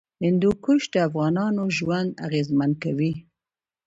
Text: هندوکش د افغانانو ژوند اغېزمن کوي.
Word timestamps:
هندوکش 0.25 0.81
د 0.93 0.95
افغانانو 1.07 1.63
ژوند 1.77 2.09
اغېزمن 2.25 2.71
کوي. 2.83 3.13